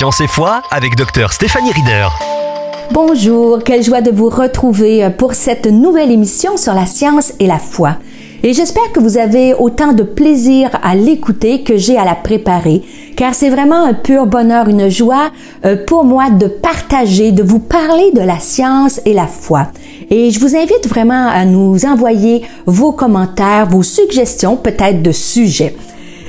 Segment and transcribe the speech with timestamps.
[0.00, 2.08] Science et foi avec Dr Stéphanie Rieder.
[2.90, 7.58] Bonjour, quelle joie de vous retrouver pour cette nouvelle émission sur la science et la
[7.58, 7.96] foi.
[8.42, 12.80] Et j'espère que vous avez autant de plaisir à l'écouter que j'ai à la préparer,
[13.14, 15.32] car c'est vraiment un pur bonheur, une joie
[15.66, 19.66] euh, pour moi de partager, de vous parler de la science et la foi.
[20.08, 25.76] Et je vous invite vraiment à nous envoyer vos commentaires, vos suggestions peut-être de sujets.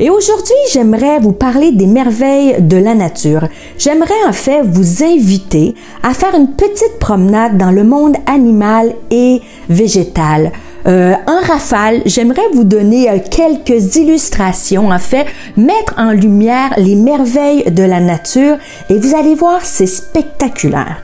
[0.00, 3.48] Et aujourd'hui, j'aimerais vous parler des merveilles de la nature.
[3.78, 9.40] J'aimerais en fait vous inviter à faire une petite promenade dans le monde animal et
[9.68, 10.52] végétal.
[10.86, 16.94] Euh, en rafale, j'aimerais vous donner euh, quelques illustrations, en fait, mettre en lumière les
[16.94, 18.56] merveilles de la nature
[18.88, 21.02] et vous allez voir, c'est spectaculaire.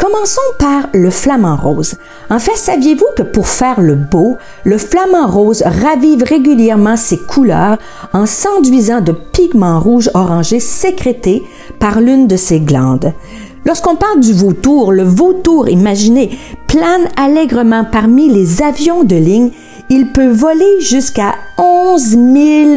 [0.00, 1.96] Commençons par le flamant rose.
[2.30, 7.76] En fait, saviez-vous que pour faire le beau, le flamant rose ravive régulièrement ses couleurs
[8.14, 11.42] en s'enduisant de pigments rouges orangés sécrétés
[11.80, 13.12] par l'une de ses glandes?
[13.66, 16.30] Lorsqu'on parle du vautour, le vautour, imaginez,
[16.66, 19.50] plane allègrement parmi les avions de ligne.
[19.90, 22.20] Il peut voler jusqu'à 11 000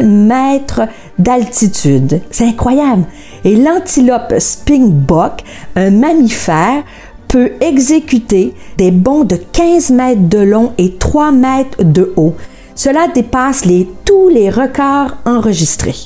[0.02, 0.82] mètres
[1.18, 2.20] d'altitude.
[2.30, 3.04] C'est incroyable.
[3.44, 5.42] Et l'antilope springbok,
[5.76, 6.82] un mammifère,
[7.34, 12.36] peut exécuter des bonds de 15 mètres de long et 3 mètres de haut.
[12.76, 13.64] Cela dépasse
[14.04, 15.96] tous les records enregistrés.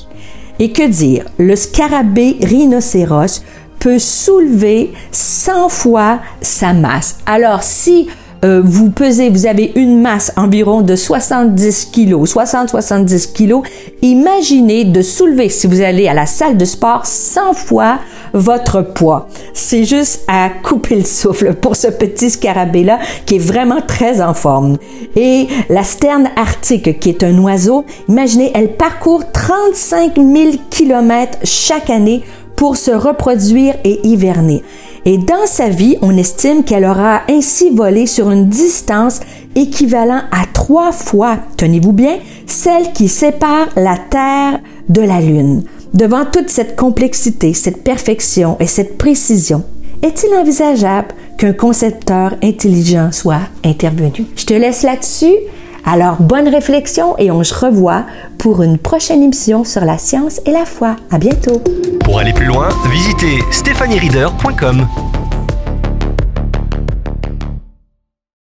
[0.57, 3.43] Et que dire, le scarabée rhinocéros
[3.77, 7.19] peut soulever 100 fois sa masse.
[7.27, 8.07] Alors si
[8.45, 13.63] euh, vous pesez, vous avez une masse environ de 70 kilos, 60-70 kilos,
[14.01, 17.99] imaginez de soulever, si vous allez à la salle de sport, 100 fois
[18.33, 19.27] votre poids.
[19.53, 24.33] C'est juste à couper le souffle pour ce petit scarabée-là qui est vraiment très en
[24.33, 24.77] forme.
[25.15, 31.89] Et la sterne arctique, qui est un oiseau, imaginez, elle parcourt 35 000 kilomètres chaque
[31.89, 32.23] année
[32.55, 34.63] pour se reproduire et hiverner.
[35.05, 39.21] Et dans sa vie, on estime qu'elle aura ainsi volé sur une distance
[39.55, 45.63] équivalent à trois fois, tenez-vous bien, celle qui sépare la Terre de la Lune.
[45.93, 49.63] Devant toute cette complexité, cette perfection et cette précision,
[50.01, 54.25] est-il envisageable qu'un concepteur intelligent soit intervenu?
[54.35, 55.35] Je te laisse là-dessus.
[55.85, 58.03] Alors, bonne réflexion et on se revoit
[58.37, 60.95] pour une prochaine émission sur la science et la foi.
[61.11, 61.61] À bientôt.
[62.03, 64.87] Pour aller plus loin, visitez stéphaniereader.com.